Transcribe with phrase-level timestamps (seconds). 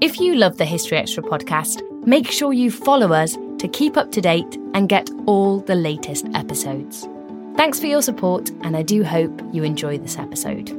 [0.00, 4.10] If you love the History Extra podcast, make sure you follow us to keep up
[4.12, 7.06] to date and get all the latest episodes.
[7.54, 10.70] Thanks for your support, and I do hope you enjoy this episode.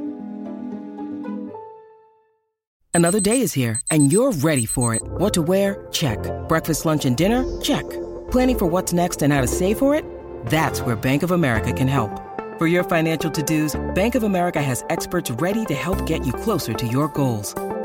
[2.92, 5.02] Another day is here, and you're ready for it.
[5.04, 5.86] What to wear?
[5.92, 6.18] Check.
[6.48, 7.44] Breakfast, lunch, and dinner?
[7.60, 7.88] Check.
[8.32, 10.04] Planning for what's next and how to save for it?
[10.46, 12.10] That's where Bank of America can help.
[12.58, 16.32] For your financial to dos, Bank of America has experts ready to help get you
[16.32, 17.54] closer to your goals.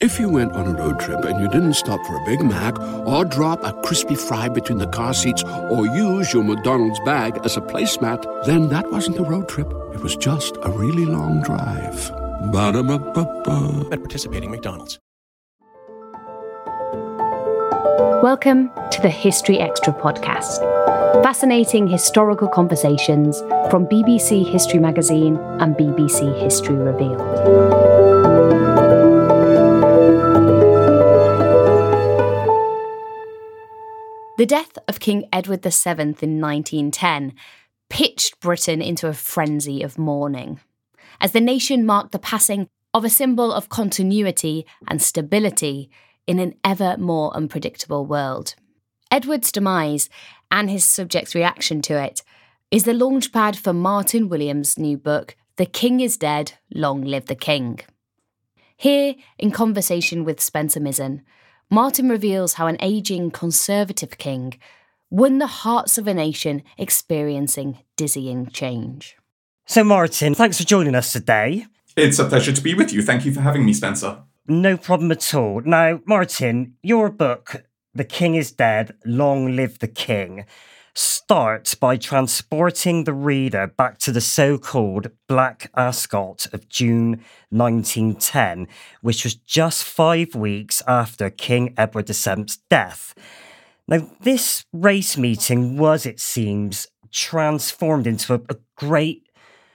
[0.00, 2.78] If you went on a road trip and you didn't stop for a Big Mac
[3.04, 7.56] or drop a crispy fry between the car seats or use your McDonald's bag as
[7.56, 9.66] a placemat, then that wasn't a road trip.
[9.92, 12.12] It was just a really long drive.
[12.52, 13.88] Ba-da-ba-ba-ba.
[13.90, 15.00] At participating McDonald's.
[18.22, 20.60] Welcome to the History Extra podcast.
[21.24, 28.77] Fascinating historical conversations from BBC History Magazine and BBC History Revealed.
[34.38, 37.34] The death of King Edward VII in 1910
[37.90, 40.60] pitched Britain into a frenzy of mourning,
[41.20, 45.90] as the nation marked the passing of a symbol of continuity and stability
[46.28, 48.54] in an ever more unpredictable world.
[49.10, 50.08] Edward's demise
[50.52, 52.22] and his subjects' reaction to it
[52.70, 57.34] is the launchpad for Martin Williams' new book, The King is Dead, Long Live the
[57.34, 57.80] King.
[58.76, 61.22] Here, in conversation with Spencer Mizen,
[61.70, 64.58] Martin reveals how an aging conservative king
[65.10, 69.16] won the hearts of a nation experiencing dizzying change.
[69.66, 71.66] So, Martin, thanks for joining us today.
[71.94, 73.02] It's a pleasure to be with you.
[73.02, 74.22] Thank you for having me, Spencer.
[74.46, 75.60] No problem at all.
[75.60, 77.64] Now, Martin, your book,
[77.94, 80.46] The King is Dead, Long Live the King,
[80.98, 88.66] starts by transporting the reader back to the so called Black Ascot of June 1910,
[89.00, 93.14] which was just five weeks after King Edward VII's death.
[93.86, 99.28] Now, this race meeting was, it seems, transformed into a, a great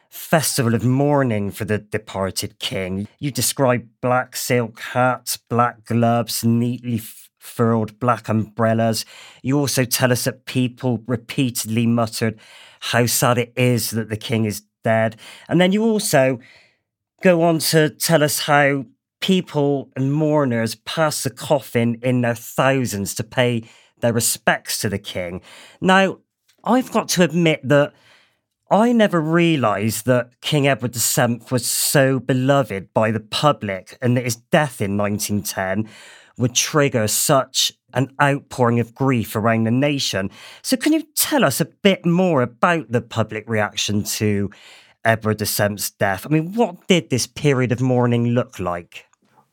[0.09, 3.07] festival of mourning for the departed king.
[3.17, 6.99] You describe black silk hats, black gloves, neatly
[7.43, 9.05] furled black umbrellas.
[9.41, 12.39] You also tell us that people repeatedly muttered
[12.79, 15.17] how sad it is that the king is dead.
[15.49, 16.39] And then you also
[17.21, 18.85] go on to tell us how
[19.19, 23.63] people and mourners pass the coffin in their thousands to pay
[23.99, 25.41] their respects to the king.
[25.81, 26.19] Now,
[26.63, 27.93] I've got to admit that
[28.71, 34.23] I never realised that King Edward VII was so beloved by the public and that
[34.23, 35.89] his death in 1910
[36.37, 40.31] would trigger such an outpouring of grief around the nation.
[40.61, 44.49] So, can you tell us a bit more about the public reaction to
[45.05, 46.25] Edward VII's death?
[46.25, 49.05] I mean, what did this period of mourning look like?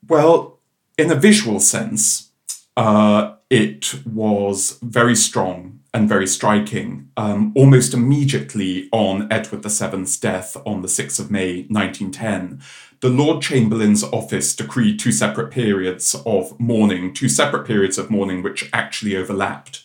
[0.09, 0.59] Well,
[0.97, 2.31] in a visual sense,
[2.77, 7.11] uh, it was very strong and very striking.
[7.17, 12.63] Um, almost immediately on Edward VII's death on the 6th of May 1910,
[13.01, 18.43] the Lord Chamberlain's office decreed two separate periods of mourning, two separate periods of mourning
[18.43, 19.85] which actually overlapped.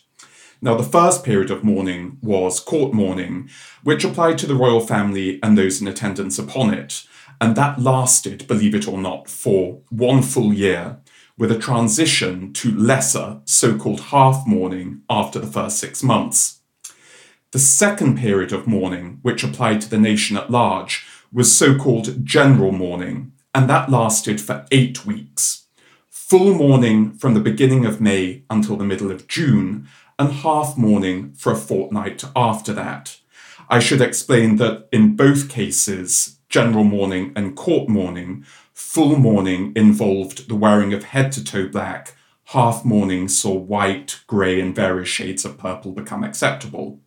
[0.60, 3.48] Now, the first period of mourning was court mourning,
[3.82, 7.06] which applied to the royal family and those in attendance upon it,
[7.40, 10.98] and that lasted, believe it or not, for one full year,
[11.38, 16.60] with a transition to lesser, so called half mourning after the first six months.
[17.52, 22.24] The second period of mourning, which applied to the nation at large, was so called
[22.24, 25.66] general mourning, and that lasted for eight weeks.
[26.08, 29.86] full mourning from the beginning of May until the middle of June,
[30.18, 33.18] and half mourning for a fortnight after that.
[33.68, 40.48] I should explain that in both cases, general mourning and court mourning, full mourning involved
[40.48, 45.44] the wearing of head to toe black, half mourning saw white, grey, and various shades
[45.44, 47.00] of purple become acceptable.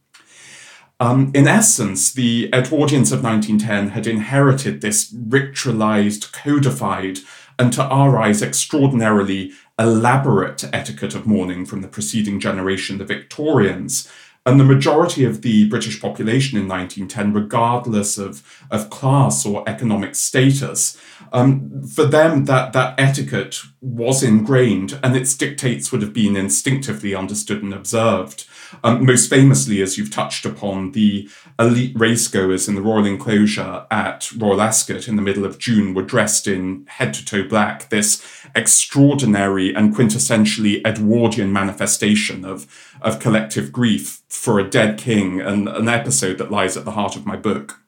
[0.99, 7.19] Um, in essence, the Edwardians of 1910 had inherited this ritualized, codified,
[7.57, 14.11] and to our eyes extraordinarily elaborate etiquette of mourning from the preceding generation, the Victorians.
[14.45, 20.15] And the majority of the British population in 1910, regardless of, of class or economic
[20.15, 20.97] status,
[21.31, 27.13] um, for them that, that etiquette was ingrained and its dictates would have been instinctively
[27.13, 28.45] understood and observed.
[28.83, 34.31] Um, most famously, as you've touched upon, the elite racegoers in the Royal Enclosure at
[34.33, 38.23] Royal Ascot in the middle of June were dressed in head to toe black, this
[38.55, 42.67] extraordinary and quintessentially Edwardian manifestation of,
[43.01, 47.15] of collective grief for a dead king, and an episode that lies at the heart
[47.15, 47.81] of my book.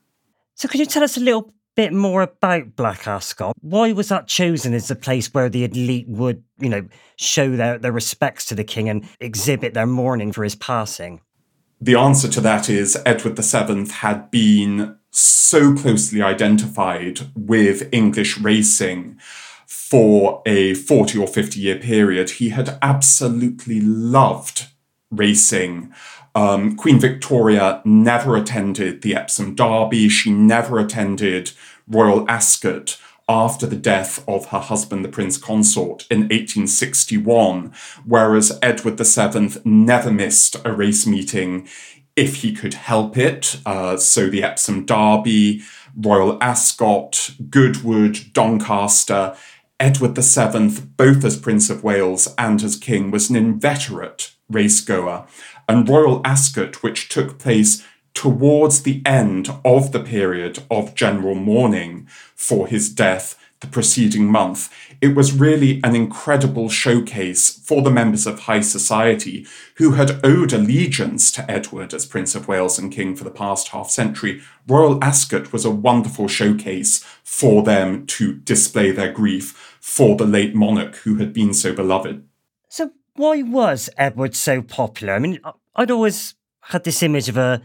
[0.55, 3.55] So, could you tell us a little bit more about Black Ascot.
[3.61, 7.77] Why was that chosen as the place where the elite would, you know, show their,
[7.77, 11.21] their respects to the king and exhibit their mourning for his passing?
[11.79, 19.19] The answer to that is Edward VII had been so closely identified with English racing
[19.65, 22.31] for a 40 or 50 year period.
[22.31, 24.67] He had absolutely loved
[25.11, 25.93] racing.
[26.33, 30.09] Um, Queen Victoria never attended the Epsom Derby.
[30.09, 31.51] She never attended
[31.87, 32.97] Royal Ascot
[33.27, 37.73] after the death of her husband, the Prince Consort, in 1861,
[38.05, 41.67] whereas Edward VII never missed a race meeting
[42.15, 43.57] if he could help it.
[43.65, 45.61] Uh, so the Epsom Derby,
[45.95, 49.35] Royal Ascot, Goodwood, Doncaster.
[49.79, 55.27] Edward VII, both as Prince of Wales and as King, was an inveterate racegoer
[55.67, 62.07] and Royal Ascot, which took place towards the end of the period of general mourning
[62.35, 64.73] for his death the preceding month.
[65.01, 69.45] It was really an incredible showcase for the members of high society
[69.75, 73.69] who had owed allegiance to Edward as Prince of Wales and King for the past
[73.69, 74.41] half century.
[74.67, 80.55] Royal Ascot was a wonderful showcase for them to display their grief for the late
[80.55, 82.27] monarch who had been so beloved.
[83.15, 85.13] Why was Edward so popular?
[85.13, 85.39] I mean,
[85.75, 87.61] I'd always had this image of a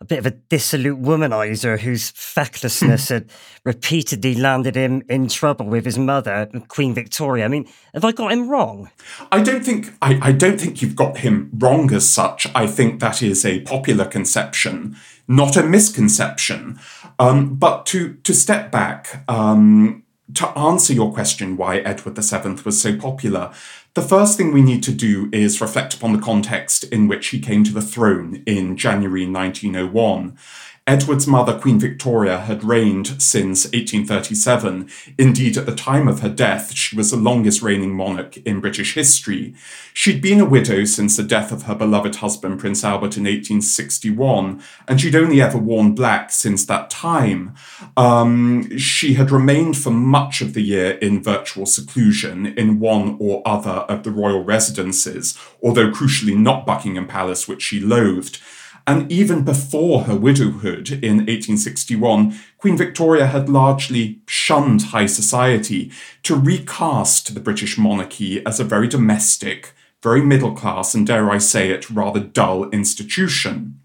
[0.00, 3.30] a bit of a dissolute womanizer whose fecklessness had
[3.64, 7.44] repeatedly landed him in trouble with his mother, Queen Victoria.
[7.44, 8.90] I mean, have I got him wrong?
[9.32, 12.46] I don't think I, I don't think you've got him wrong as such.
[12.54, 14.96] I think that is a popular conception,
[15.26, 16.78] not a misconception.
[17.18, 20.02] Um, but to to step back, um,
[20.34, 23.52] to answer your question why Edward VII was so popular,
[23.94, 27.38] the first thing we need to do is reflect upon the context in which he
[27.38, 30.36] came to the throne in January 1901.
[30.86, 34.90] Edward's mother, Queen Victoria, had reigned since 1837.
[35.16, 38.92] Indeed, at the time of her death, she was the longest reigning monarch in British
[38.92, 39.54] history.
[39.94, 44.62] She'd been a widow since the death of her beloved husband, Prince Albert, in 1861,
[44.86, 47.54] and she'd only ever worn black since that time.
[47.96, 53.40] Um, she had remained for much of the year in virtual seclusion in one or
[53.46, 58.38] other of the royal residences, although crucially not Buckingham Palace, which she loathed.
[58.86, 65.90] And even before her widowhood in 1861, Queen Victoria had largely shunned high society
[66.22, 69.72] to recast the British monarchy as a very domestic,
[70.02, 73.80] very middle class, and dare I say it, rather dull institution.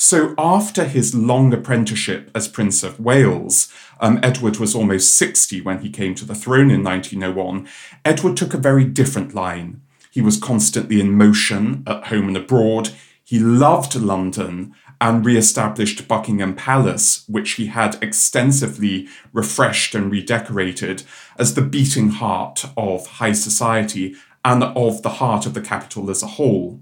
[0.00, 5.80] So, after his long apprenticeship as Prince of Wales, um, Edward was almost 60 when
[5.80, 7.68] he came to the throne in 1901.
[8.04, 9.82] Edward took a very different line.
[10.10, 12.90] He was constantly in motion, at home and abroad.
[13.28, 21.02] He loved London and re established Buckingham Palace, which he had extensively refreshed and redecorated
[21.38, 24.14] as the beating heart of high society
[24.46, 26.80] and of the heart of the capital as a whole.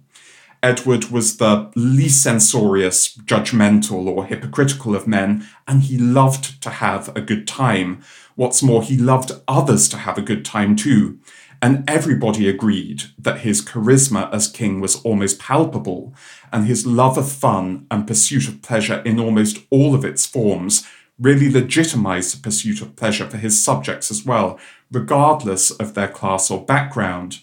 [0.62, 7.08] Edward was the least censorious, judgmental, or hypocritical of men, and he loved to have
[7.16, 8.04] a good time.
[8.36, 11.18] What's more, he loved others to have a good time too
[11.66, 16.14] and everybody agreed that his charisma as king was almost palpable,
[16.52, 20.86] and his love of fun and pursuit of pleasure in almost all of its forms
[21.18, 24.60] really legitimized the pursuit of pleasure for his subjects as well,
[24.92, 27.40] regardless of their class or background.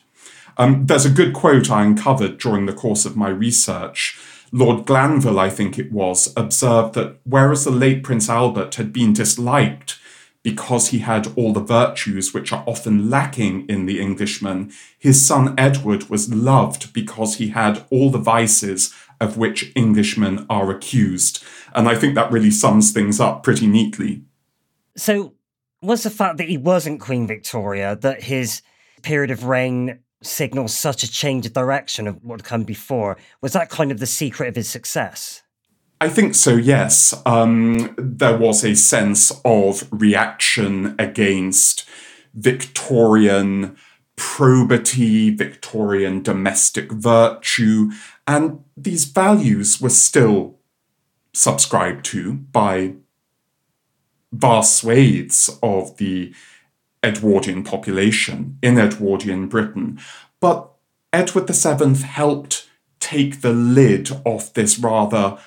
[0.55, 4.17] Um, there's a good quote I uncovered during the course of my research.
[4.53, 9.11] Lord Glanville, I think it was, observed that whereas the late Prince Albert had been
[9.11, 9.99] disliked
[10.43, 15.55] because he had all the virtues which are often lacking in the Englishman, his son
[15.57, 21.43] Edward was loved because he had all the vices of which Englishmen are accused.
[21.73, 24.23] And I think that really sums things up pretty neatly.
[24.97, 25.33] So,
[25.81, 28.61] was the fact that he wasn't Queen Victoria, that his
[29.01, 33.53] period of reign signals such a change of direction of what had come before, was
[33.53, 35.43] that kind of the secret of his success?
[36.03, 37.13] I think so, yes.
[37.25, 41.87] Um, there was a sense of reaction against
[42.33, 43.77] Victorian
[44.17, 47.91] probity, Victorian domestic virtue,
[48.27, 50.59] and these values were still
[51.31, 52.95] subscribed to by
[54.33, 56.33] vast swathes of the
[57.01, 60.01] Edwardian population in Edwardian Britain.
[60.41, 60.69] But
[61.13, 62.67] Edward VII helped
[62.99, 65.37] take the lid off this rather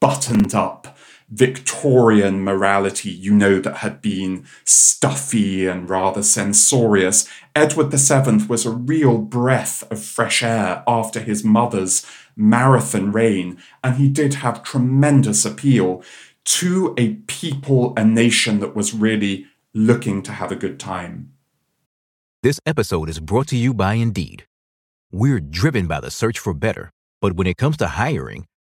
[0.00, 0.98] buttoned up
[1.32, 7.26] Victorian morality, you know, that had been stuffy and rather censorious.
[7.56, 12.04] Edward VII was a real breath of fresh air after his mother's
[12.36, 16.02] marathon reign, and he did have tremendous appeal
[16.44, 21.32] to a people, a nation that was really looking to have a good time.
[22.42, 24.44] This episode is brought to you by Indeed.
[25.10, 26.90] We're driven by the search for better,
[27.22, 28.46] but when it comes to hiring,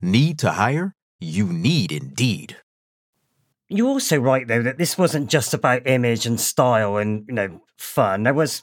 [0.00, 0.94] Need to hire?
[1.20, 2.56] You need Indeed.
[3.68, 7.60] You're also right, though, that this wasn't just about image and style and, you know,
[7.78, 8.22] fun.
[8.22, 8.62] There was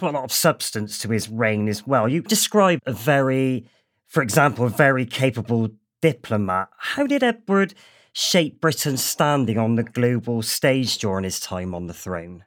[0.00, 2.08] a lot of substance to his reign as well.
[2.08, 3.68] You describe a very,
[4.06, 5.70] for example, a very capable
[6.00, 6.68] diplomat.
[6.78, 7.74] How did Edward
[8.12, 12.44] shape Britain's standing on the global stage during his time on the throne?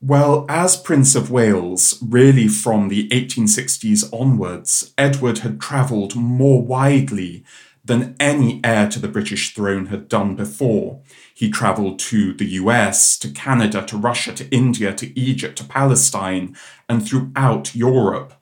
[0.00, 7.44] Well, as Prince of Wales, really from the 1860s onwards, Edward had travelled more widely
[7.84, 11.00] than any heir to the British throne had done before.
[11.34, 16.54] He travelled to the US, to Canada, to Russia, to India, to Egypt, to Palestine,
[16.88, 18.34] and throughout Europe.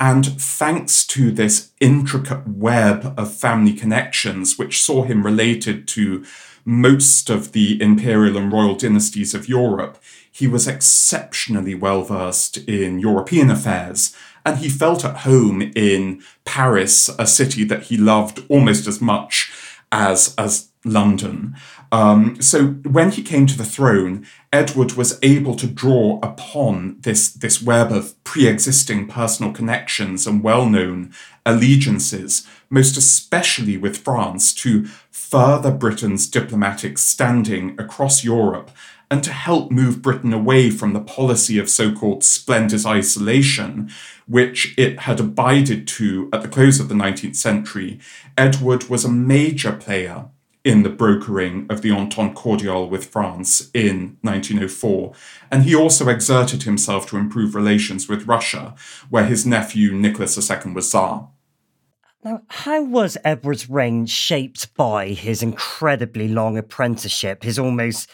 [0.00, 6.24] And thanks to this intricate web of family connections, which saw him related to
[6.64, 9.98] most of the imperial and royal dynasties of Europe,
[10.36, 14.14] he was exceptionally well versed in European affairs
[14.44, 19.50] and he felt at home in Paris, a city that he loved almost as much
[19.90, 21.56] as as London.
[21.90, 22.66] Um, so
[22.98, 27.90] when he came to the throne, Edward was able to draw upon this, this web
[27.90, 31.12] of pre-existing personal connections and well-known
[31.44, 38.70] allegiances, most especially with France, to further Britain's diplomatic standing across Europe
[39.10, 43.90] and to help move Britain away from the policy of so called splendid isolation,
[44.26, 48.00] which it had abided to at the close of the 19th century,
[48.36, 50.26] Edward was a major player
[50.64, 55.12] in the brokering of the Entente Cordiale with France in 1904,
[55.48, 58.74] and he also exerted himself to improve relations with Russia,
[59.08, 61.28] where his nephew Nicholas II was Tsar.
[62.24, 68.10] Now, how was Edward's reign shaped by his incredibly long apprenticeship, his almost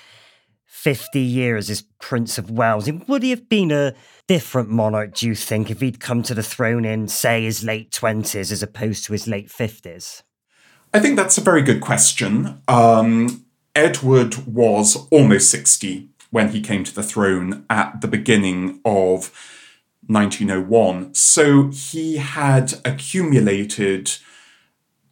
[0.82, 2.90] 50 years as Prince of Wales.
[2.90, 3.94] Would he have been a
[4.26, 7.92] different monarch, do you think, if he'd come to the throne in, say, his late
[7.92, 10.24] 20s as opposed to his late 50s?
[10.92, 12.60] I think that's a very good question.
[12.66, 13.44] Um,
[13.76, 19.30] Edward was almost 60 when he came to the throne at the beginning of
[20.08, 21.14] 1901.
[21.14, 24.16] So he had accumulated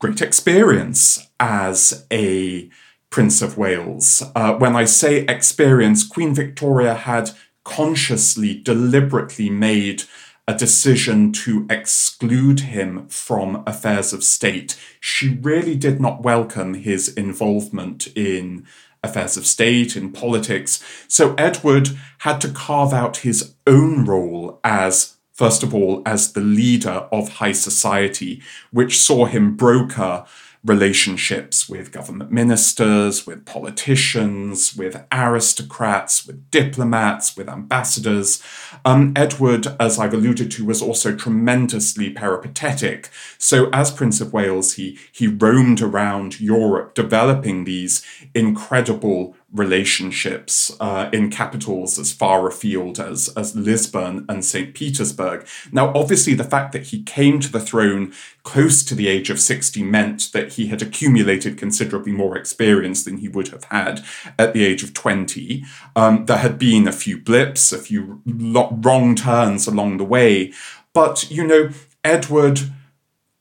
[0.01, 2.71] great experience as a
[3.11, 4.23] Prince of Wales.
[4.37, 7.33] Uh, when I say experience, Queen Victoria had
[7.65, 10.05] consciously, deliberately made
[10.47, 14.79] a decision to exclude him from affairs of state.
[15.01, 18.67] She really did not welcome his involvement in
[19.03, 20.83] affairs of state, in politics.
[21.09, 26.41] So Edward had to carve out his own role as, first of all, as the
[26.41, 30.25] leader of high society, which saw him broker
[30.65, 38.43] relationships with government ministers, with politicians, with aristocrats, with diplomats, with ambassadors.
[38.85, 43.09] Um, Edward, as I've alluded to, was also tremendously peripatetic.
[43.39, 51.11] So, as Prince of Wales, he, he roamed around Europe developing these incredible relationships uh,
[51.13, 54.75] in capitals as far afield as, as Lisbon and St.
[54.75, 55.47] Petersburg.
[55.73, 58.13] Now, obviously, the fact that he came to the throne
[58.45, 63.19] close to the age of 60 meant that he had accumulated considerably more experience than
[63.19, 64.05] he would have had
[64.39, 65.65] at the age of 20.
[65.97, 70.53] Um, there had been a few blips, a few lo- wrong turns along the way.
[70.93, 71.71] But, you know,
[72.05, 72.61] Edward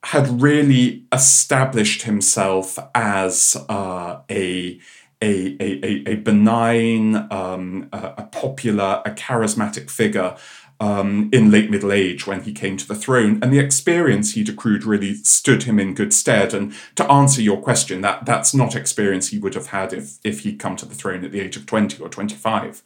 [0.04, 4.80] had really established himself as uh, a
[5.22, 10.36] a, a, a benign, um, a, popular, a charismatic figure
[10.80, 14.48] um, in late middle age when he came to the throne, and the experience he'd
[14.48, 16.54] accrued really stood him in good stead.
[16.54, 20.40] And to answer your question, that that's not experience he would have had if if
[20.40, 22.82] he'd come to the throne at the age of twenty or twenty five.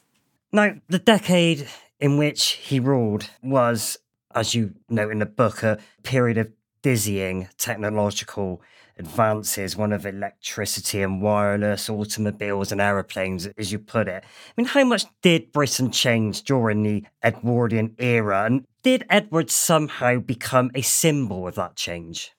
[0.51, 1.67] Now, the decade
[1.99, 3.97] in which he ruled was,
[4.33, 6.51] as you note in the book, a period of
[6.81, 8.61] dizzying technological
[8.97, 14.23] advances, one of electricity and wireless, automobiles and aeroplanes, as you put it.
[14.23, 18.45] I mean, how much did Britain change during the Edwardian era?
[18.45, 22.31] And did Edward somehow become a symbol of that change?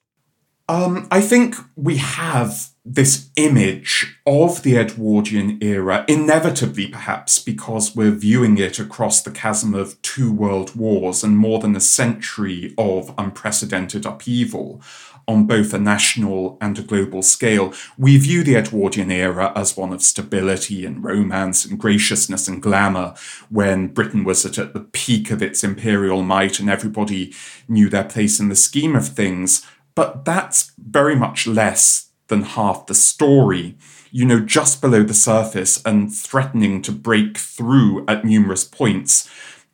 [0.68, 8.10] Um, I think we have this image of the Edwardian era, inevitably perhaps because we're
[8.10, 13.14] viewing it across the chasm of two world wars and more than a century of
[13.16, 14.80] unprecedented upheaval
[15.28, 17.72] on both a national and a global scale.
[17.98, 23.14] We view the Edwardian era as one of stability and romance and graciousness and glamour
[23.50, 27.34] when Britain was at, at the peak of its imperial might and everybody
[27.68, 29.66] knew their place in the scheme of things.
[29.94, 33.76] But that's very much less than half the story.
[34.10, 39.28] You know, just below the surface and threatening to break through at numerous points,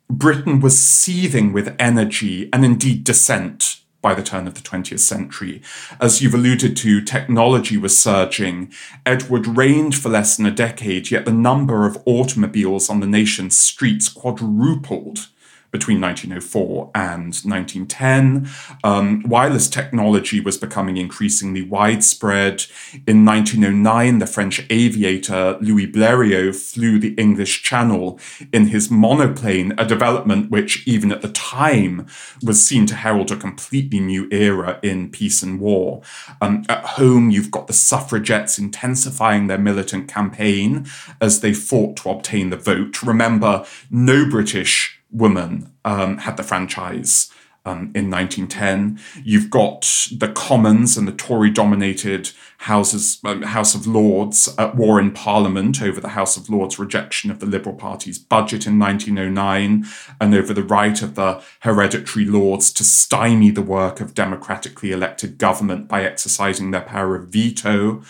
[0.09, 5.63] Britain was seething with energy and indeed dissent by the turn of the 20th century.
[5.99, 8.71] As you've alluded to, technology was surging.
[9.05, 13.57] Edward reigned for less than a decade, yet the number of automobiles on the nation's
[13.57, 15.29] streets quadrupled
[15.73, 18.47] between 1904 and 1910.
[18.83, 22.65] Um, wireless technology was becoming increasingly widespread.
[23.07, 28.19] In 1909, the French aviator Louis Blériot flew the English Channel
[28.53, 32.05] in his monoplane, a development which, even at the time,
[32.43, 36.03] was seen to herald a completely new era in peace and war.
[36.39, 40.85] Um, at home, you've got the suffragettes intensifying their militant campaign
[41.19, 43.01] as they fought to obtain the vote.
[43.01, 47.31] Remember, no British woman um, had the franchise
[47.65, 48.99] um, in 1910.
[49.23, 54.99] You've got the Commons and the Tory dominated Houses, um, House of Lords at war
[54.99, 59.85] in Parliament over the House of Lords' rejection of the Liberal Party's budget in 1909
[60.19, 65.37] and over the right of the hereditary Lords to stymie the work of democratically elected
[65.37, 68.01] government by exercising their power of veto.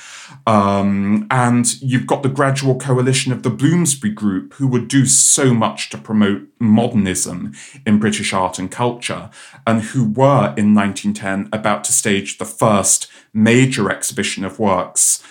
[0.45, 5.53] Um, and you've got the gradual coalition of the Bloomsbury Group, who would do so
[5.53, 7.53] much to promote modernism
[7.85, 9.29] in British art and culture,
[9.67, 15.23] and who were in 1910 about to stage the first major exhibition of works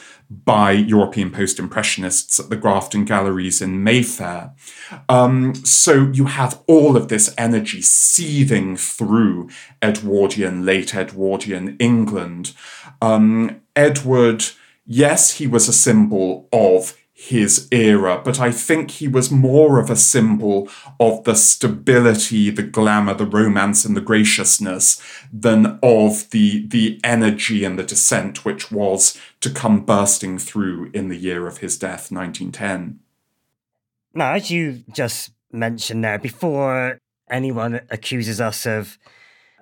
[0.45, 4.53] by European post impressionists at the Grafton Galleries in Mayfair.
[5.09, 9.51] Um, so you have all of this energy seething through
[9.83, 12.55] Edwardian, late Edwardian England.
[13.03, 14.45] Um, Edward,
[14.87, 16.97] yes, he was a symbol of
[17.29, 22.65] his era, but I think he was more of a symbol of the stability, the
[22.65, 25.01] glamour, the romance, and the graciousness
[25.33, 31.11] than of the, the energy and the dissent which was to come bursting through in
[31.11, 32.99] the year of his death, 1910.
[34.15, 36.99] Now, as you just mentioned there, before
[37.31, 38.99] anyone accuses us of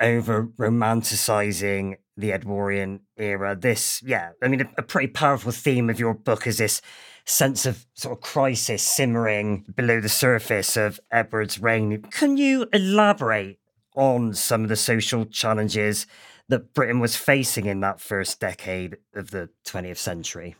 [0.00, 6.00] over romanticizing the Edwardian era, this, yeah, I mean, a, a pretty powerful theme of
[6.00, 6.80] your book is this
[7.24, 12.02] sense of sort of crisis simmering below the surface of Edward's reign.
[12.10, 13.58] Can you elaborate
[13.96, 16.06] on some of the social challenges
[16.48, 20.56] that Britain was facing in that first decade of the 20th century?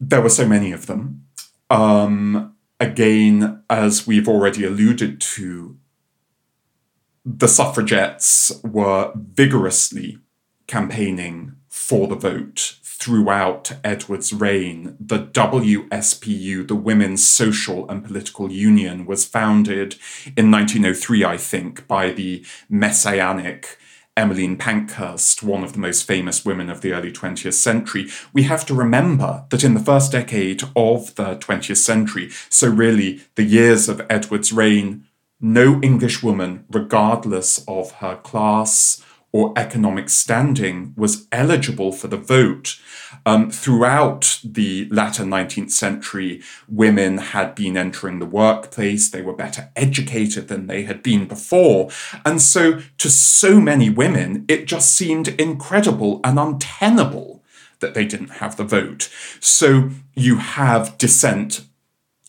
[0.00, 1.26] There were so many of them.
[1.70, 5.78] Um, again, as we've already alluded to,
[7.24, 10.18] the suffragettes were vigorously
[10.66, 14.96] campaigning for the vote throughout Edward's reign.
[15.00, 19.96] The WSPU, the Women's Social and Political Union, was founded
[20.36, 23.76] in 1903, I think, by the messianic
[24.16, 28.08] Emmeline Pankhurst, one of the most famous women of the early 20th century.
[28.32, 33.22] We have to remember that in the first decade of the 20th century, so really
[33.34, 35.06] the years of Edward's reign,
[35.40, 42.78] no English woman, regardless of her class, or economic standing was eligible for the vote.
[43.24, 49.70] Um, throughout the latter 19th century, women had been entering the workplace, they were better
[49.74, 51.90] educated than they had been before.
[52.26, 57.42] And so, to so many women, it just seemed incredible and untenable
[57.80, 59.10] that they didn't have the vote.
[59.40, 61.64] So, you have dissent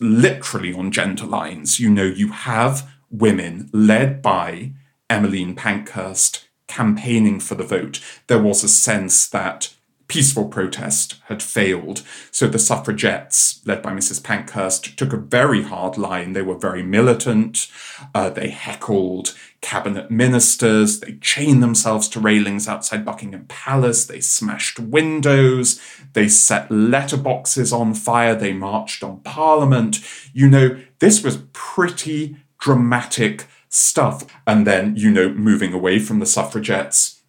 [0.00, 1.78] literally on gender lines.
[1.78, 4.72] You know, you have women led by
[5.10, 8.00] Emmeline Pankhurst campaigning for the vote.
[8.26, 9.74] There was a sense that
[10.06, 12.02] peaceful protest had failed.
[12.30, 14.22] So the suffragettes, led by Mrs.
[14.22, 16.32] Pankhurst, took a very hard line.
[16.32, 17.68] They were very militant.
[18.14, 21.00] Uh, they heckled cabinet ministers.
[21.00, 24.04] They chained themselves to railings outside Buckingham Palace.
[24.04, 25.80] They smashed windows.
[26.12, 28.34] They set letterboxes on fire.
[28.34, 30.00] They marched on Parliament.
[30.32, 34.24] You know, this was pretty dramatic stuff.
[34.46, 37.22] And then, you know, moving away from the suffragettes,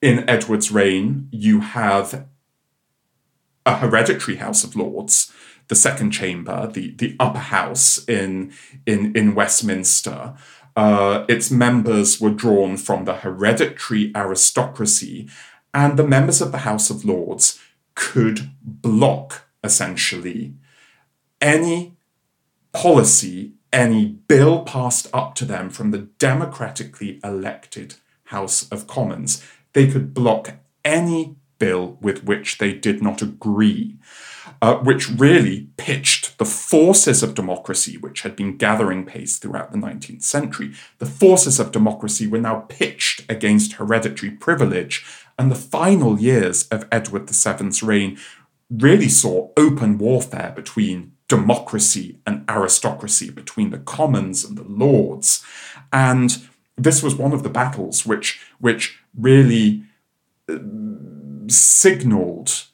[0.00, 2.26] in Edward's reign, you have
[3.66, 5.32] a hereditary House of Lords,
[5.68, 8.52] the second chamber, the, the upper house in,
[8.86, 10.34] in, in Westminster.
[10.74, 15.28] Uh, its members were drawn from the hereditary aristocracy,
[15.74, 17.60] and the members of the House of Lords
[17.94, 20.54] could block, essentially,
[21.40, 21.96] any
[22.72, 29.86] policy, any bill passed up to them from the democratically elected House of Commons they
[29.86, 30.54] could block
[30.84, 33.96] any bill with which they did not agree,
[34.62, 39.78] uh, which really pitched the forces of democracy, which had been gathering pace throughout the
[39.78, 40.72] 19th century.
[40.98, 45.04] The forces of democracy were now pitched against hereditary privilege,
[45.38, 48.18] and the final years of Edward VII's reign
[48.70, 55.42] really saw open warfare between democracy and aristocracy, between the commons and the lords.
[55.92, 56.36] And
[56.76, 59.84] this was one of the battles which, which really
[60.48, 60.58] uh,
[61.46, 62.64] signaled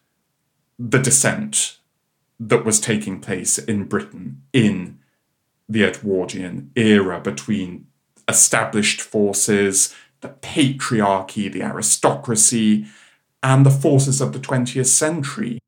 [0.79, 1.77] the dissent
[2.41, 4.99] that was taking place in Britain in
[5.69, 7.87] the Edwardian era between
[8.27, 12.87] established forces, the patriarchy, the aristocracy,
[13.43, 15.59] and the forces of the 20th century.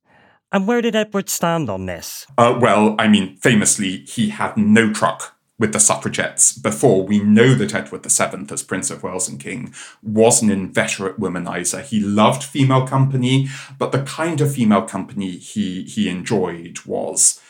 [0.50, 2.26] And where did Edward stand on this?
[2.38, 7.54] Uh, well, I mean, famously, he had no truck with the suffragettes before, we know
[7.54, 11.82] that Edward VII, as Prince of Wales and King, was an inveterate womanizer.
[11.82, 17.40] He loved female company, but the kind of female company he, he enjoyed was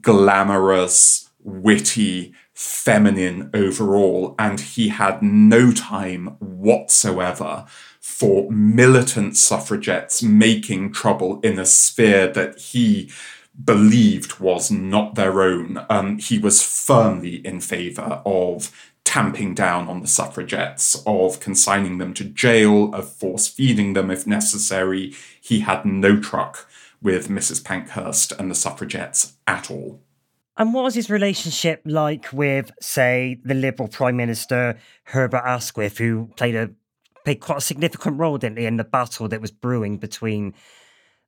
[0.00, 7.66] glamorous, witty, feminine overall, and he had no time whatsoever
[8.08, 13.08] for militant suffragettes making trouble in a sphere that he
[13.62, 15.84] believed was not their own.
[15.90, 18.72] Um, he was firmly in favour of
[19.04, 24.26] tamping down on the suffragettes, of consigning them to jail, of force feeding them if
[24.26, 25.14] necessary.
[25.40, 26.66] He had no truck
[27.00, 27.62] with Mrs.
[27.62, 30.00] Pankhurst and the suffragettes at all.
[30.56, 36.30] And what was his relationship like with, say, the Liberal Prime Minister Herbert Asquith, who
[36.36, 36.70] played a
[37.28, 40.54] played quite a significant role, didn't he, in the battle that was brewing between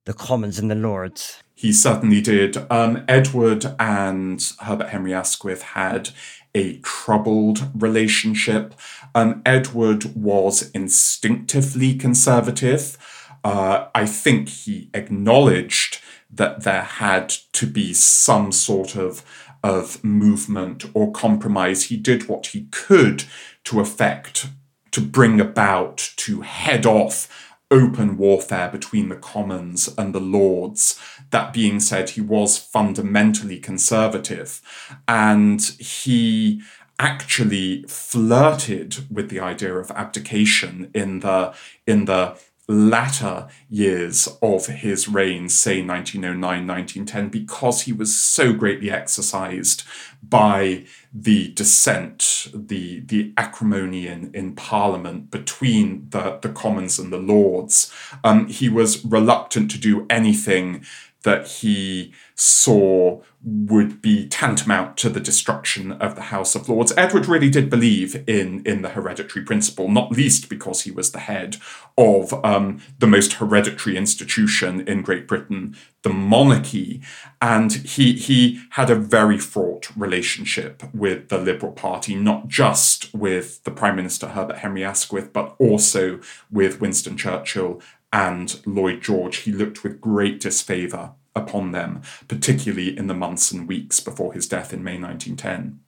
[0.07, 1.43] the Commons and the Lords?
[1.55, 2.57] He certainly did.
[2.71, 6.09] Um, Edward and Herbert Henry Asquith had
[6.55, 8.73] a troubled relationship.
[9.15, 12.97] Um, Edward was instinctively conservative.
[13.45, 15.99] Uh, I think he acknowledged
[16.31, 19.23] that there had to be some sort of
[19.63, 21.85] of movement or compromise.
[21.85, 23.25] He did what he could
[23.65, 24.49] to effect,
[24.93, 27.29] to bring about, to head off
[27.71, 31.01] open warfare between the Commons and the Lords.
[31.31, 34.61] That being said, he was fundamentally conservative
[35.07, 36.63] and he
[36.99, 41.55] actually flirted with the idea of abdication in the
[41.87, 42.37] in the
[42.71, 49.83] latter years of his reign, say 1909, 1910, because he was so greatly exercised
[50.23, 57.19] by the dissent, the, the acrimony in, in Parliament between the, the Commons and the
[57.19, 57.93] Lords.
[58.23, 60.85] Um, he was reluctant to do anything
[61.23, 66.93] that he saw would be tantamount to the destruction of the House of Lords.
[66.97, 71.21] Edward really did believe in, in the hereditary principle, not least because he was the
[71.21, 71.57] head
[71.97, 77.01] of um, the most hereditary institution in Great Britain, the monarchy.
[77.41, 83.65] And he, he had a very fraught relationship with the Liberal Party, not just with
[83.65, 87.81] the Prime Minister Herbert Henry Asquith, but also with Winston Churchill
[88.13, 93.69] and Lloyd George, he looked with great disfavour upon them, particularly in the months and
[93.69, 95.81] weeks before his death in May 1910.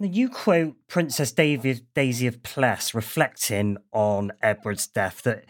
[0.00, 5.44] You quote Princess Daisy, Daisy of Pless reflecting on Edward's death that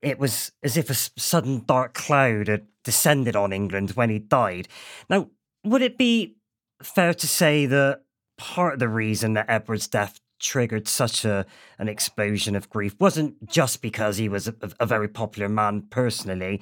[0.00, 4.66] it was as if a sudden dark cloud had descended on England when he died.
[5.08, 5.28] Now,
[5.64, 6.36] would it be
[6.82, 8.02] fair to say that
[8.36, 11.46] part of the reason that Edward's death triggered such a
[11.78, 16.60] an explosion of grief wasn't just because he was a, a very popular man personally,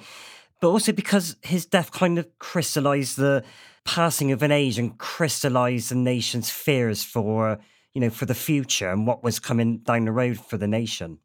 [0.61, 3.43] but also because his death kind of crystallized the
[3.83, 7.59] passing of an age and crystallized the nation's fears for
[7.93, 11.17] you know for the future and what was coming down the road for the nation.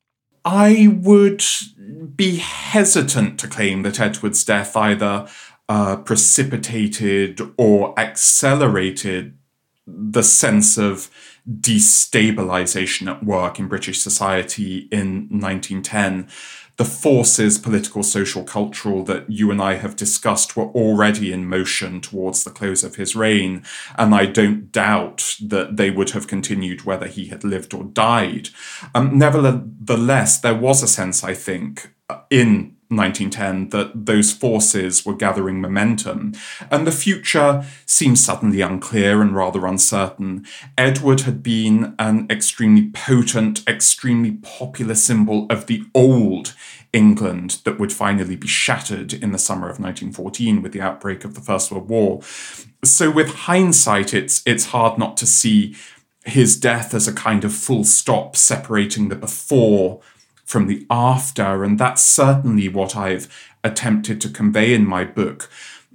[0.44, 1.44] I would
[2.14, 5.28] be hesitant to claim that Edward's death either
[5.68, 9.36] uh, precipitated or accelerated
[9.86, 11.10] the sense of
[11.48, 16.28] destabilization at work in British society in 1910
[16.76, 22.00] the forces, political, social, cultural, that you and I have discussed were already in motion
[22.00, 23.62] towards the close of his reign.
[23.96, 28.50] And I don't doubt that they would have continued whether he had lived or died.
[28.94, 31.92] Um, nevertheless, there was a sense, I think,
[32.30, 36.32] in 1910 that those forces were gathering momentum,
[36.70, 40.46] and the future seemed suddenly unclear and rather uncertain.
[40.78, 46.54] Edward had been an extremely potent, extremely popular symbol of the old
[46.92, 51.34] England that would finally be shattered in the summer of 1914 with the outbreak of
[51.34, 52.22] the First World War.
[52.84, 55.76] So, with hindsight, it's it's hard not to see
[56.24, 60.00] his death as a kind of full stop separating the before
[60.46, 61.62] from the after.
[61.62, 63.28] And that's certainly what I've
[63.62, 65.50] attempted to convey in my book.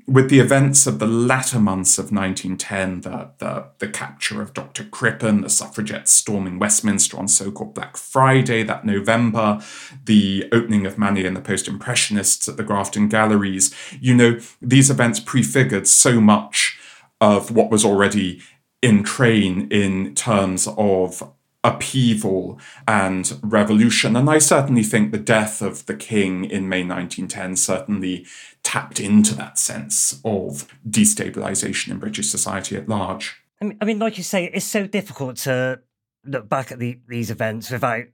[0.08, 4.84] With the events of the latter months of 1910, the, the, the capture of Dr.
[4.84, 9.62] Crippen, the suffragettes storming Westminster on so called Black Friday that November,
[10.04, 14.90] the opening of Manet and the Post Impressionists at the Grafton Galleries, you know, these
[14.90, 16.78] events prefigured so much
[17.22, 18.42] of what was already
[18.82, 21.32] in train in terms of
[21.64, 24.16] upheaval and revolution.
[24.16, 28.26] And I certainly think the death of the king in May 1910 certainly
[28.64, 33.42] tapped into that sense of destabilization in British society at large.
[33.62, 35.82] I mean, like you say, it's so difficult to
[36.26, 38.06] look back at the, these events without,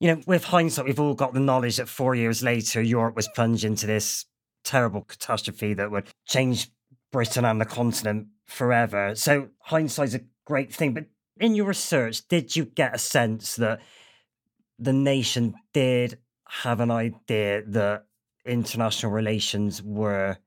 [0.00, 3.28] you know, with hindsight, we've all got the knowledge that four years later, Europe was
[3.28, 4.24] plunged into this
[4.64, 6.70] terrible catastrophe that would change
[7.12, 9.14] Britain and the continent forever.
[9.14, 11.04] So hindsight's a great thing, but
[11.40, 13.80] in your research, did you get a sense that
[14.78, 18.06] the nation did have an idea that
[18.44, 20.38] international relations were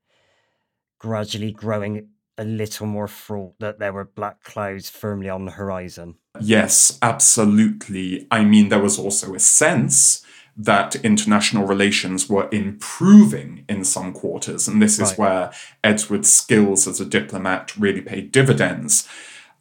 [0.98, 6.16] gradually growing a little more fraught, that there were black clouds firmly on the horizon?
[6.40, 8.26] Yes, absolutely.
[8.30, 10.24] I mean, there was also a sense
[10.56, 14.68] that international relations were improving in some quarters.
[14.68, 15.18] And this is right.
[15.18, 15.52] where
[15.82, 19.08] Edward's skills as a diplomat really paid dividends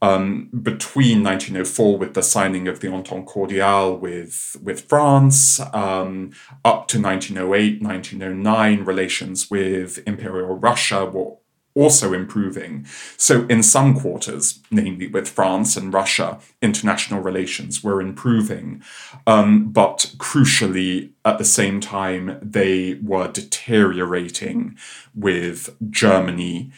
[0.01, 6.31] um, between 1904 with the signing of the Entente Cordiale with, with France, um,
[6.65, 11.37] up to 1908, 1909, relations with Imperial Russia were
[11.73, 12.85] also improving.
[13.17, 18.83] So, in some quarters, namely with France and Russia, international relations were improving.
[19.25, 24.77] Um, but crucially, at the same time, they were deteriorating
[25.15, 26.71] with Germany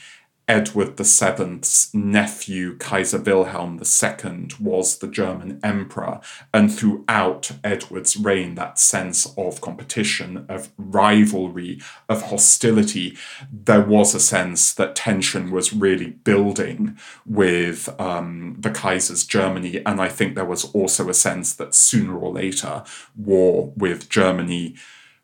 [0.48, 6.20] Edward VII's nephew, Kaiser Wilhelm II, was the German emperor.
[6.54, 13.18] And throughout Edward's reign, that sense of competition, of rivalry, of hostility,
[13.52, 19.82] there was a sense that tension was really building with um, the Kaiser's Germany.
[19.86, 22.84] And I think there was also a sense that sooner or later,
[23.16, 24.76] war with Germany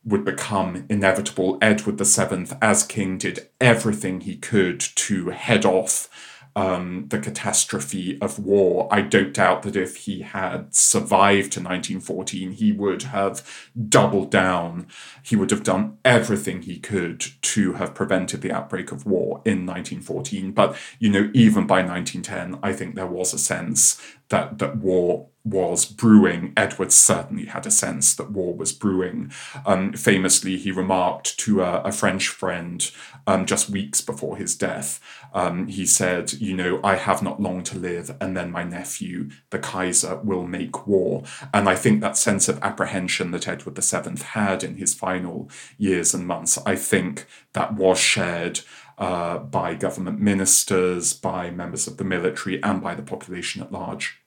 [0.03, 1.57] would become inevitable.
[1.61, 6.09] Edward VII, as king, did everything he could to head off
[6.55, 8.87] um, the catastrophe of war.
[8.91, 14.87] I don't doubt that if he had survived to 1914, he would have doubled down.
[15.23, 19.65] He would have done everything he could to have prevented the outbreak of war in
[19.65, 20.51] 1914.
[20.51, 25.27] But, you know, even by 1910, I think there was a sense that, that war
[25.43, 26.53] was brewing.
[26.55, 29.31] Edward certainly had a sense that war was brewing.
[29.65, 32.89] Um, famously, he remarked to a, a French friend
[33.25, 34.99] um, just weeks before his death,
[35.33, 39.29] um, he said, You know, I have not long to live, and then my nephew,
[39.49, 41.23] the Kaiser, will make war.
[41.53, 46.13] And I think that sense of apprehension that Edward VII had in his final years
[46.13, 48.61] and months, I think that was shared.
[48.97, 54.18] Uh, by government ministers, by members of the military, and by the population at large.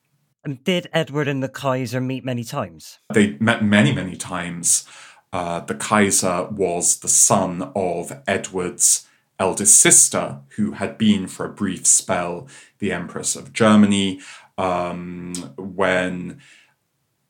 [0.45, 2.99] And did Edward and the Kaiser meet many times?
[3.13, 4.87] They met many, many times.
[5.33, 9.07] Uh, the Kaiser was the son of Edward's
[9.39, 14.21] eldest sister, who had been for a brief spell the Empress of Germany.
[14.59, 16.39] um, when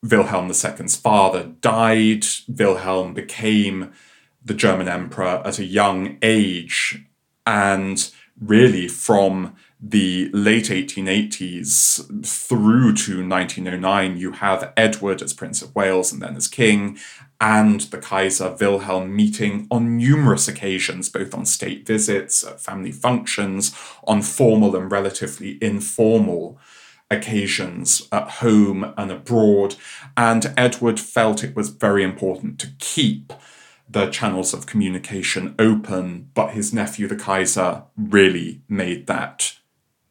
[0.02, 2.26] Wilhelm II's father died.
[2.48, 3.92] Wilhelm became
[4.44, 7.04] the German emperor at a young age.
[7.46, 15.74] And really, from the late 1880s through to 1909, you have Edward as Prince of
[15.74, 16.98] Wales and then as King,
[17.40, 23.74] and the Kaiser Wilhelm meeting on numerous occasions, both on state visits, at family functions,
[24.04, 26.60] on formal and relatively informal
[27.10, 29.74] occasions at home and abroad.
[30.16, 33.32] And Edward felt it was very important to keep
[33.90, 39.58] the channels of communication open, but his nephew, the Kaiser, really made that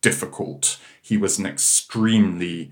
[0.01, 0.79] difficult.
[1.01, 2.71] He was an extremely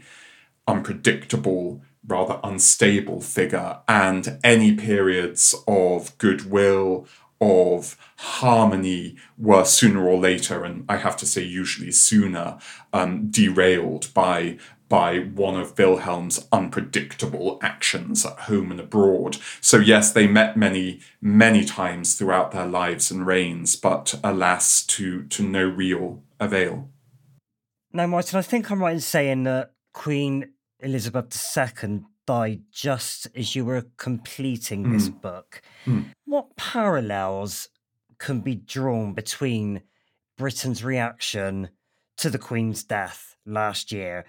[0.67, 7.07] unpredictable, rather unstable figure, and any periods of goodwill,
[7.41, 12.57] of harmony were sooner or later, and I have to say usually sooner,
[12.93, 14.57] um, derailed by
[14.89, 19.37] by one of Wilhelm's unpredictable actions at home and abroad.
[19.61, 25.23] So yes, they met many, many times throughout their lives and reigns, but alas, to
[25.23, 26.89] to no real avail.
[27.91, 33.56] Now, Martin, I think I'm right in saying that Queen Elizabeth II died just as
[33.56, 34.93] you were completing mm.
[34.93, 35.17] this hmm.
[35.17, 35.62] book.
[35.86, 36.06] Mm.
[36.25, 37.69] What parallels
[38.19, 39.82] can be drawn between
[40.38, 41.69] Britain's reaction
[42.17, 44.25] to the Queen's death last year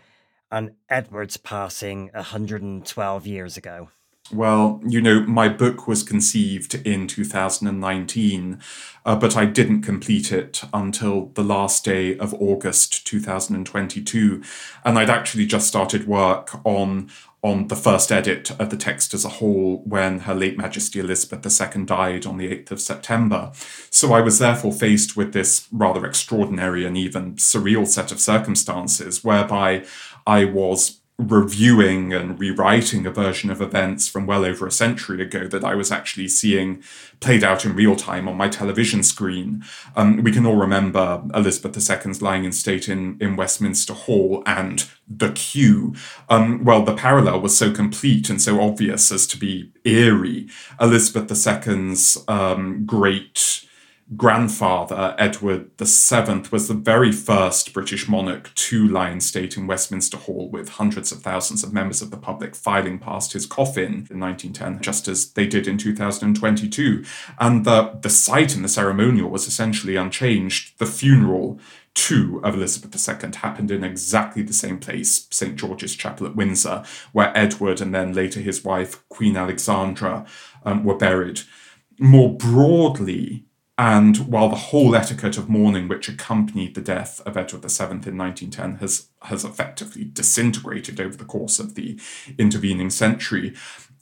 [0.51, 3.91] and Edward's passing 112 years ago?
[4.33, 8.61] Well, you know, my book was conceived in 2019,
[9.05, 14.43] uh, but I didn't complete it until the last day of August 2022.
[14.85, 17.11] And I'd actually just started work on
[17.43, 21.47] on the first edit of the text as a whole when Her late Majesty Elizabeth
[21.47, 23.53] II died on the 8th of September.
[23.89, 29.25] So I was therefore faced with this rather extraordinary and even surreal set of circumstances
[29.25, 29.87] whereby
[30.27, 35.47] I was reviewing and rewriting a version of events from well over a century ago
[35.47, 36.83] that I was actually seeing
[37.21, 39.63] played out in real time on my television screen.
[39.95, 44.89] Um, we can all remember Elizabeth II's lying in state in, in Westminster Hall and
[45.07, 45.95] the queue.
[46.29, 50.49] Um, well, the parallel was so complete and so obvious as to be eerie.
[50.81, 53.67] Elizabeth II's um, great
[54.17, 60.17] grandfather, Edward VII, was the very first British monarch to lie in state in Westminster
[60.17, 64.19] Hall with hundreds of thousands of members of the public filing past his coffin in
[64.19, 67.05] 1910, just as they did in 2022.
[67.39, 70.79] And the, the site and the ceremonial was essentially unchanged.
[70.79, 71.61] The funeral
[71.95, 75.57] two of Elizabeth II happened in exactly the same place, St.
[75.57, 80.27] George's Chapel at Windsor, where Edward and then later his wife, Queen Alexandra,
[80.65, 81.43] um, were buried.
[81.99, 83.45] More broadly,
[83.81, 88.19] and while the whole etiquette of mourning which accompanied the death of Edward VII in
[88.19, 91.99] 1910 has, has effectively disintegrated over the course of the
[92.37, 93.55] intervening century,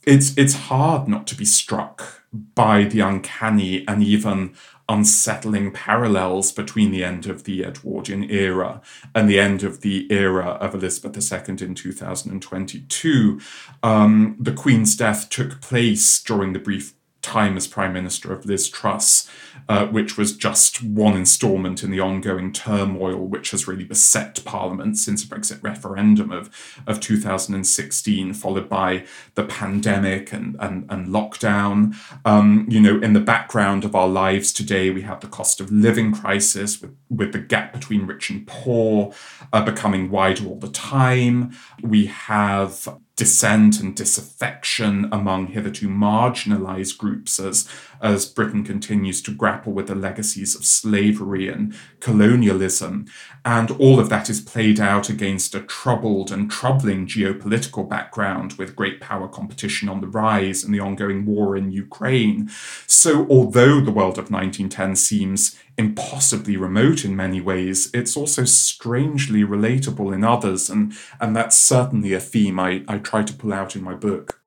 [0.03, 4.53] it's, it's hard not to be struck by the uncanny and even
[4.89, 8.81] unsettling parallels between the end of the Edwardian era
[9.15, 13.39] and the end of the era of Elizabeth II in 2022.
[13.81, 18.69] Um, the Queen's death took place during the brief time as Prime Minister of Liz
[18.69, 19.29] Truss,
[19.67, 24.97] uh, which was just one instalment in the ongoing turmoil which has really beset Parliament
[24.97, 26.49] since the Brexit referendum of,
[26.87, 29.05] of 2016, followed by
[29.35, 31.95] the pandemic and, and, and lockdown.
[32.25, 35.71] Um, you know, in the background of our lives today, we have the cost of
[35.71, 39.13] living crisis with, with the gap between rich and poor
[39.53, 41.51] uh, becoming wider all the time.
[41.83, 47.67] We have dissent and disaffection among hitherto marginalized groups as,
[48.01, 53.05] as Britain continues to grapple with the legacies of slavery and colonialism.
[53.45, 58.75] And all of that is played out against a troubled and troubling geopolitical background with
[58.75, 62.49] great power competition on the rise and the ongoing war in Ukraine.
[62.87, 69.43] So, although the world of 1910 seems impossibly remote in many ways, it's also strangely
[69.43, 73.75] relatable in others, and, and that's certainly a theme I, I try to pull out
[73.75, 74.38] in my book.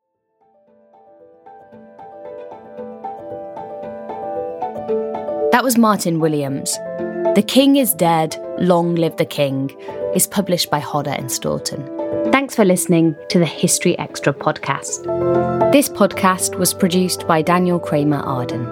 [5.52, 6.72] That was Martin Williams.
[7.34, 9.68] The King is Dead, Long Live the King
[10.14, 11.84] is published by Hodder and Stoughton.
[12.32, 15.02] Thanks for listening to the History Extra podcast.
[15.70, 18.64] This podcast was produced by Daniel Kramer Arden.